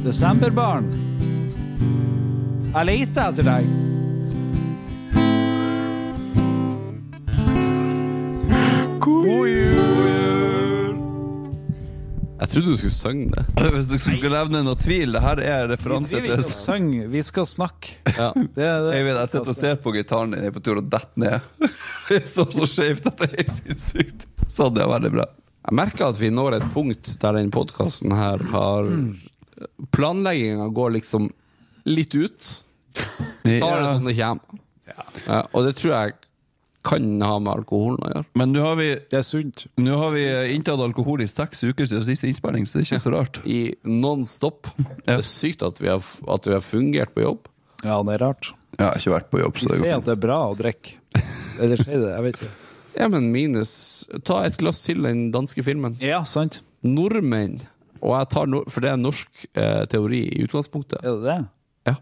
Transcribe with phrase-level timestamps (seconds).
[0.00, 0.86] Desemberbarn.
[2.72, 3.66] Jeg leter etter deg.
[9.04, 10.94] God jul!
[12.40, 13.44] Jeg trodde du skulle synge det.
[13.74, 16.56] Hvis du skulle levne noe tvil, det her er Vi referanse driver ikke til og
[16.64, 17.96] synger, vi skal snakke.
[18.16, 18.30] Ja.
[18.56, 18.94] Det det.
[18.96, 21.50] Eivind, jeg sitter og ser på gitaren din, jeg er på tur å dette ned.
[22.08, 24.24] Det er så skjevt at det er helt sinnssykt.
[24.50, 25.26] Sånn, det er veldig bra.
[25.68, 28.88] Jeg merker at vi når et punkt der den podkasten her har
[29.92, 31.30] Planlegginga går liksom
[31.84, 32.48] litt ut.
[32.94, 33.92] Tar det Ja.
[33.94, 34.40] som det kommer.
[35.26, 36.14] Ja, og det tror jeg
[36.82, 38.24] kan ha med alkoholen å gjøre.
[38.40, 39.66] Men nå har vi Det er sunt.
[39.76, 43.04] Nå har vi inntatt alkohol i seks uker siden siste innspilling, så det er ikke
[43.04, 43.40] så rart.
[43.46, 44.66] I non stop.
[44.78, 47.48] Det er sykt at vi har, at vi har fungert på jobb.
[47.84, 48.52] Ja, det er rart.
[48.78, 50.56] Jeg har ikke vært på jobb, Vi så vi sier at det er bra å
[50.56, 50.96] drikke.
[51.60, 52.50] Eller sier det, jeg vet ikke.
[52.98, 55.96] Ja, men minus Ta et glass til den danske filmen.
[56.00, 56.62] Ja, sant.
[56.82, 57.60] Nordmenn,
[58.00, 61.26] og jeg tar no for det er en norsk eh, teori i utgangspunktet, Er det
[61.28, 61.38] det?
[61.90, 61.94] ja,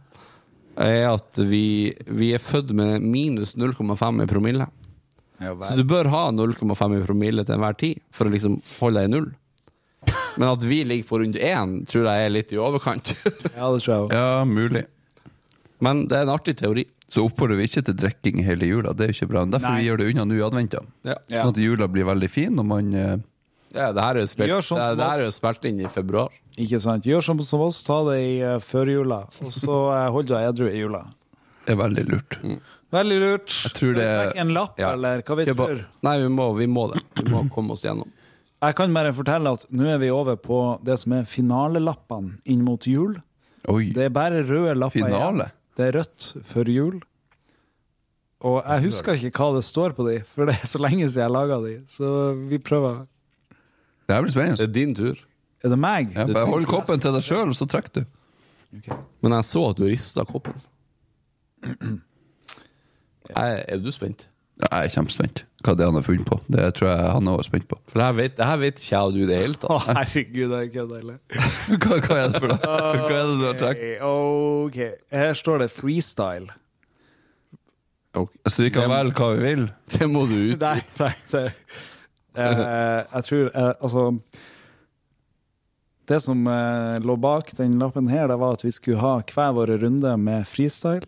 [0.84, 4.68] er at vi, vi er født med minus 0,5 i promille.
[5.38, 9.02] Ja, Så du bør ha 0,5 i promille til enhver tid for å liksom holde
[9.02, 9.28] deg i null.
[10.38, 13.10] Men at vi ligger på rundt én, tror jeg er litt i overkant.
[13.58, 14.14] ja, det tror jeg også.
[14.14, 14.84] Ja, mulig.
[15.82, 16.84] Men det er en artig teori.
[17.08, 18.92] Så oppfordrer vi ikke til drikking hele jula.
[18.94, 19.42] Det er jo ikke bra.
[19.48, 19.80] Derfor Nei.
[19.80, 20.82] vi gjør det unna nå i adventa.
[21.08, 21.14] Ja.
[21.32, 21.42] Ja.
[21.42, 23.14] Sånn at jula blir veldig fin, og man eh,
[23.74, 25.88] Ja, det her er jo spilt, sånn det, det her er jo spilt inn i
[25.92, 26.32] februar.
[26.58, 27.04] Ikke sant.
[27.06, 30.68] Gjør som, som oss, ta det i uh, førjula, og så uh, hold deg edru
[30.70, 31.02] i jula.
[31.66, 32.38] Det er veldig lurt.
[32.96, 33.52] Veldig lurt.
[33.52, 34.92] Jeg tror Skal vi det- trekke en lapp, Ja.
[34.96, 35.82] eller hva vi Kjøp- tror?
[36.08, 37.02] Nei, vi må, vi må det.
[37.20, 38.08] Vi må komme oss gjennom.
[38.64, 42.64] Jeg kan bare fortelle at nå er vi over på det som er finalelappene inn
[42.66, 43.12] mot jul.
[43.68, 43.92] Oi.
[43.94, 45.44] Det er bare røde lapper Finale?
[45.44, 45.52] igjen.
[45.78, 46.96] Det er rødt før jul.
[48.48, 51.24] Og jeg husker ikke hva det står på de, for det er så lenge siden
[51.26, 51.72] jeg laga de.
[51.90, 52.10] Så
[52.48, 53.04] vi prøver.
[54.08, 54.56] Det her blir spennende.
[54.56, 55.18] Det er din tur.
[55.64, 56.14] Er det meg?
[56.16, 58.04] Ja, bare hold koppen til deg sjøl, så trekker du.
[59.24, 60.56] Men jeg så at du rista koppen.
[63.36, 64.22] Er, er du spent?
[64.56, 66.38] Ja, Jeg er kjempespent hva det er han har funnet på.
[66.48, 67.76] Det tror jeg han er også spent på.
[67.90, 69.76] For det her vet, det her vet ikke jeg og du i det hele Å,
[69.88, 71.16] herregud, det er ikke deilig.
[71.82, 72.58] Hva, hva er det for noe?
[72.62, 73.92] Hva er det du har trukket?
[74.08, 74.78] Ok,
[75.18, 76.56] her står det freestyle.
[78.16, 78.40] Okay.
[78.48, 79.66] Så vi kan velge hva vi vil?
[79.92, 80.62] Det må du ut.
[80.64, 81.46] Nei, nei, nei.
[82.38, 84.02] Eh, jeg tror eh, Altså
[86.08, 89.52] Det som eh, lå bak den lappen her, det var at vi skulle ha hver
[89.56, 91.04] våre runde med freestyle.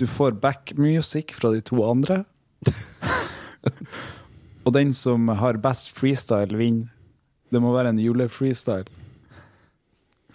[0.00, 2.22] Du får backmusikk fra de to andre.
[4.64, 6.88] Og den som har best freestyle, vinner.
[7.52, 8.86] Det må være en julefreestyle.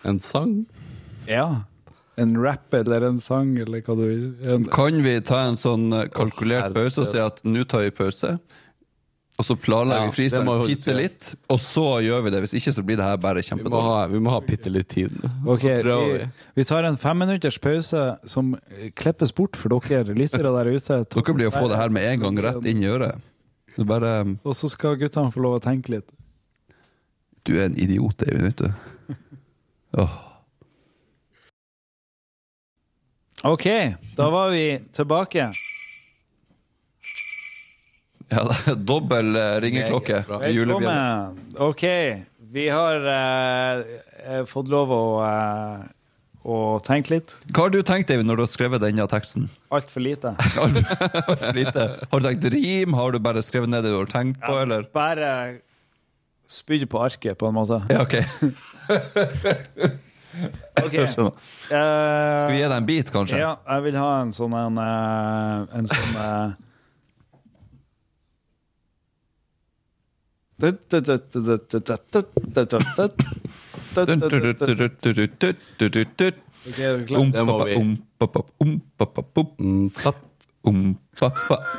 [0.05, 0.65] En sang?
[1.27, 1.63] Ja.
[2.21, 4.25] En rap eller en sang eller hva du vil.
[4.53, 7.91] En- Kan vi ta en sånn eh, kalkulert pause og si at nå tar vi
[7.97, 8.35] pause?
[9.37, 12.39] Og så planlegger Ja, vi freestyle det må bitte litt, og så gjør vi det.
[12.41, 13.83] Hvis ikke så blir det her bare Vi må kjempedårlig.
[13.85, 15.13] ha, vi må ha bitte litt tid.
[15.45, 16.29] Okay, Ok, vi, vi.
[16.57, 18.55] vi tar en femminutters pause som
[18.97, 20.97] klippes bort for dere lyttere der ute.
[21.13, 23.21] Dere blir å få det her med en gang rett inn i øret.
[23.77, 26.09] Bare Og så skal guttene få lov å tenke litt.
[27.45, 28.71] Du er en idiot, Eivind, vet du.
[29.97, 30.11] Oh.
[33.47, 33.63] OK,
[34.17, 35.47] da var vi tilbake.
[38.29, 40.23] Ja, dobbel eh, ringeklokke.
[40.27, 41.37] Velkommen.
[41.63, 41.83] OK,
[42.51, 43.77] vi har eh,
[44.27, 45.79] eh, fått lov å, eh,
[46.47, 47.35] å tenke litt.
[47.53, 49.47] Hva har du tenkt, deg når du har skrevet denne teksten?
[49.71, 50.33] Altfor lite.
[50.63, 50.77] Alt
[51.45, 51.83] for lite.
[52.11, 52.93] har du tenkt rim?
[52.99, 54.81] Har du bare skrevet ned det du har tenkt på, eller?
[54.95, 55.31] Bare
[56.51, 57.79] spydd på arket, på en måte.
[57.91, 58.15] Ja, ok.
[60.83, 60.99] okay.
[60.99, 61.33] Jeg skjønner.
[61.71, 63.39] Eh, Skal vi gi deg en bit, kanskje?
[63.39, 66.37] Ja, jeg vil ha en sånn en, eh, en sånn eh, Ok, er du klar?
[66.37, 66.53] Om, Det må pappa, vi.
[66.53, 67.27] om, pappa, om, pappa,
[69.07, 69.57] pop, Mm, papp.
[69.57, 69.61] om,
[70.15, 70.37] pappa.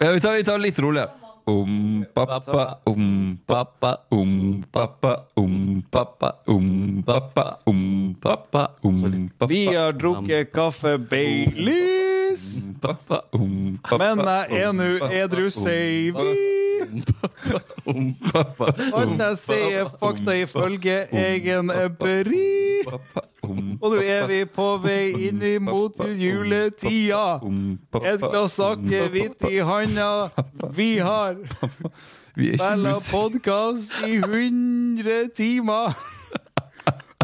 [0.00, 1.10] Vi tar, tar litt roligere.
[1.48, 8.94] Om, pappa, om, pappa, om, pappa, om, pappa, om, pappa, om, pappa, om,
[9.40, 9.46] pappa.
[9.48, 12.44] Vi har drukket kaffe Baileys,
[13.98, 16.28] men jeg er nå edru, sier vi.
[18.98, 22.84] Alt sier er fakta ifølge egen empiri.
[23.80, 27.40] Og nå er vi på vei inn mot juletida.
[28.02, 30.30] Et glass akevitt i handa.
[30.74, 31.36] Vi har
[32.38, 35.94] spilla podkast i 100 timer.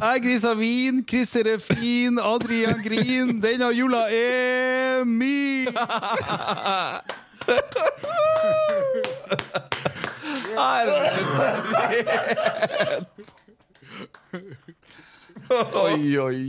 [0.04, 3.40] Jeg grisa vin, Christer er fin, Adrian grin.
[3.42, 5.68] Denne jula er min!
[15.84, 16.40] Oi, oi,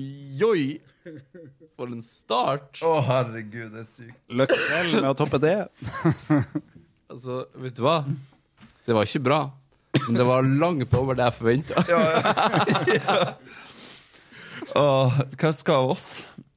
[0.46, 0.64] oi!
[1.76, 2.80] For en start!
[2.86, 4.18] Å, herregud, det er sykt.
[4.32, 5.58] Lykke til med å toppe det.
[7.06, 8.00] Altså, vet du hva?
[8.84, 9.38] Det var ikke bra.
[10.08, 11.84] Men det var langt over det jeg forventa.
[14.74, 16.08] Hva skal av oss?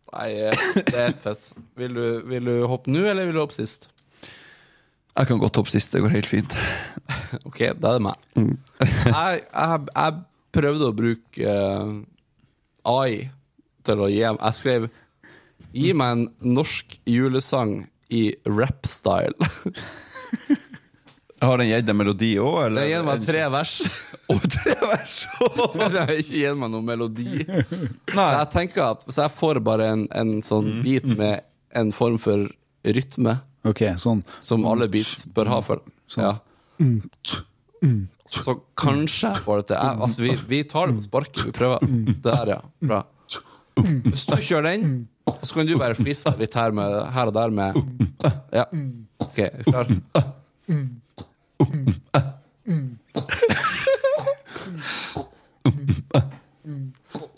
[0.09, 1.51] Nei, eh, det er helt fett.
[1.79, 3.87] Vil du, vil du hoppe nå, eller vil du hoppe sist?
[5.19, 5.93] Jeg kan godt hoppe sist.
[5.93, 6.55] Det går helt fint.
[7.49, 8.19] Ok, da er det meg.
[9.09, 10.19] Jeg, jeg, jeg
[10.55, 11.91] prøvde å bruke uh,
[12.89, 13.29] AI
[13.85, 14.87] til å gi Jeg skrev
[15.77, 19.37] Gi meg en norsk julesang i rap-style.
[21.45, 23.75] Har den gitt deg melodi òg, Det gir meg tre vers.
[24.33, 25.19] Og tre vers!
[25.77, 27.45] Men den har ikke gitt meg noen melodi.
[27.45, 31.45] Så jeg tenker at Hvis jeg får bare en, en sånn bit med
[31.77, 32.49] en form for
[32.89, 33.37] rytme,
[33.67, 34.23] Ok, sånn.
[34.41, 35.83] som alle beats bør ha for
[36.17, 36.37] ja.
[38.29, 39.77] Så kanskje får det til.
[39.77, 41.45] Jeg, altså, vi, vi tar det på sparket.
[41.49, 41.79] Vi prøver.
[42.25, 42.61] Der, ja.
[42.81, 43.03] Bra.
[43.79, 45.09] Hvis du kjører den,
[45.43, 47.79] så kan du bare flise litt her, med, her og der med
[48.55, 48.65] Ja.
[49.23, 49.87] OK, er du klar?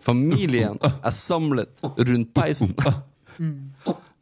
[0.02, 2.74] Familien er samlet rundt peisen.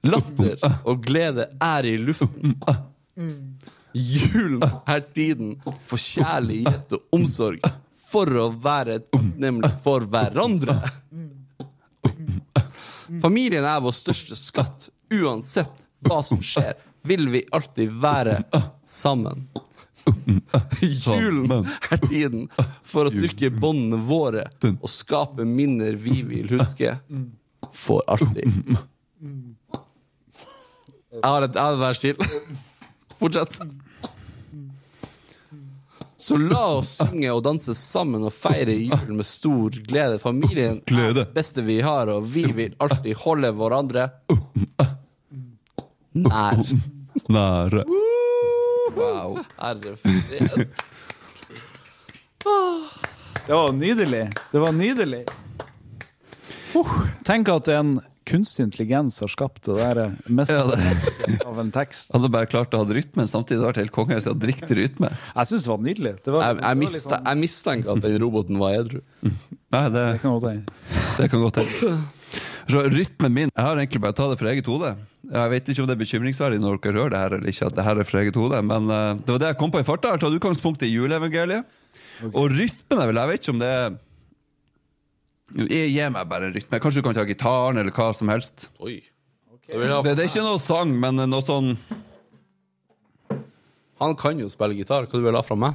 [0.06, 2.54] Latter og glede er i luften.
[3.98, 5.56] Julen er tiden
[5.88, 7.64] for kjærlighet og omsorg.
[8.08, 10.78] For å være takknemlig for hverandre.
[13.20, 14.88] Familien er vår største skatt.
[15.12, 16.76] Uansett hva som skjer,
[17.08, 18.42] vil vi alltid være
[18.86, 19.48] sammen.
[20.80, 22.46] Julen er tiden
[22.86, 26.94] for å styrke båndene våre og skape minner vi vil huske
[27.76, 28.76] for alltid.
[31.22, 32.16] Jeg har et, jeg har til.
[33.20, 33.60] Fortsett.
[36.18, 40.18] Så la oss synge og danse sammen og feire jul med stor glede.
[40.18, 44.08] Familien er det beste vi har, og vi vil alltid holde hverandre
[46.18, 46.64] nær.
[47.28, 47.84] Nære.
[48.96, 49.38] Wow.
[49.60, 50.66] Herre fred.
[53.46, 54.24] Det var nydelig.
[54.52, 55.22] Det var nydelig.
[56.74, 61.72] Uh, tenk at en kunstig intelligens har skapt det der mest Ja, det- av en
[61.74, 62.12] tekst.
[62.14, 64.76] Hadde bare klart å ha rytmen samtidig så hadde helt konge hvis jeg hadde riktig
[64.82, 65.10] rytme.
[65.32, 66.12] Jeg syns det var nydelig.
[66.24, 69.00] Det var, Jeg, jeg, mista, sånn- jeg mistenker at den roboten var edru.
[69.74, 70.78] Nei, det, det kan godt hende.
[71.18, 71.98] det kan godt hende.
[72.68, 74.90] Så rytmen min Jeg har egentlig bare tatt det fra eget hode.
[75.32, 77.76] Jeg vet ikke om det er bekymringsverdig når dere hører det her, eller ikke, at
[77.78, 79.86] det her er fra eget hode, men uh, det var det jeg kom på i
[79.88, 80.10] farta.
[80.12, 81.64] Jeg har tatt utgangspunkt i juleevangeliet.
[82.32, 83.96] Og rytmen er vel Jeg vet ikke om det er
[85.54, 86.80] Gi meg bare en rytme.
[86.80, 88.68] Kanskje du kan ta gitaren, eller hva som helst.
[88.84, 89.00] Oi.
[89.54, 89.78] Okay.
[89.78, 91.76] Det, det er ikke noe sang, men noe sånn
[93.98, 95.08] Han kan jo spille gitar.
[95.08, 95.74] Hva du vil ha fra meg?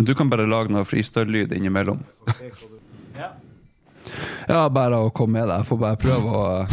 [0.00, 2.00] Du kan bare lage noe freestyle-lyd innimellom.
[4.48, 5.58] Ja, bare å komme med deg.
[5.60, 6.66] Jeg får bare prøve å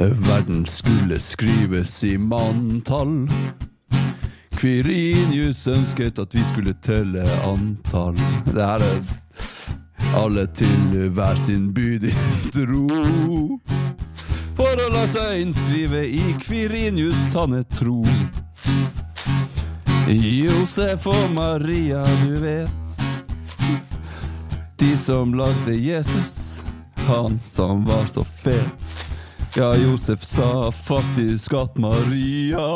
[0.30, 3.28] Verden skulle skrives i manntall.
[4.60, 8.18] Kvirinius ønsket at vi skulle telle antall.
[8.44, 8.98] Det her er
[10.20, 12.10] alle til hver sin by de
[12.52, 13.56] dro.
[14.58, 18.02] For å la seg innskrive i Kvirinius sanne tro.
[20.12, 23.00] Josef og Maria, du vet.
[24.76, 26.60] De som lagde Jesus,
[27.08, 28.92] han som var så fet.
[29.56, 32.68] Ja, Josef sa faktisk at Maria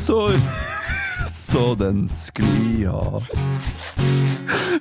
[0.00, 0.30] så
[1.50, 3.20] så den sklia.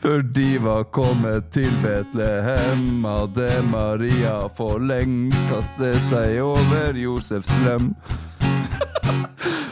[0.01, 7.91] For de var kommet til Betlehem, hadde Maria for lengst kastet seg over Josefs lem.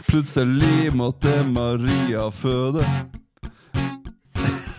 [0.08, 2.82] Plutselig måtte Maria føde.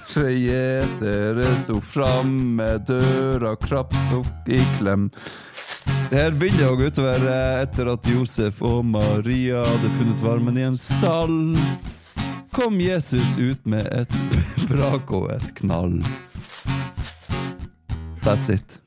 [0.10, 5.08] Tre gjetere sto fram med døra krapt tok i klem.
[6.10, 10.64] Her begynner å gå utover eh, etter at Josef og Maria hadde funnet varmen i
[10.66, 11.54] en stall.
[12.50, 14.16] Kom Jesus ut med et
[14.72, 16.00] brak og et knall.
[18.26, 18.80] That's it.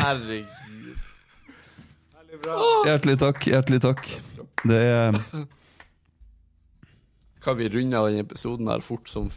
[0.00, 0.48] Herregud.
[2.88, 4.08] Hjertelig takk, hjertelig takk.
[4.64, 5.20] Det er
[7.44, 9.28] Kan vi runde av denne episoden her fort som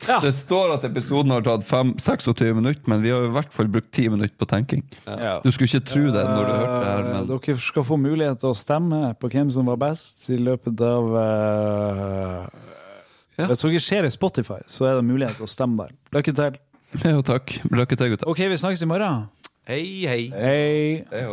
[0.00, 0.18] fy?
[0.22, 3.70] Det står at episoden har tatt 5, 26 minutter, men vi har i hvert fall
[3.72, 4.84] brukt 10 minutter på tenking.
[5.06, 5.38] Ja.
[5.44, 7.98] Du skulle ikke tro det når du hørte det her, Eh, men Dere skal få
[8.00, 12.68] mulighet til å stemme på hvem som var best i løpet av uh...
[13.38, 13.46] Ja.
[13.46, 15.94] Hvis dere ser i Spotify, så er det mulighet til å stemme der.
[16.18, 16.58] Lykke til.
[17.14, 17.52] Jo, takk.
[17.70, 18.30] Lykke til, gutta.
[18.30, 19.26] OK, vi snakkes i morgen.
[19.68, 20.22] Hei, hei.
[20.32, 21.04] Hei.
[21.12, 21.26] Hei.